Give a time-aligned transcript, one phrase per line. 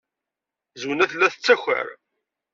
[0.81, 1.87] Zwina tella tettaker.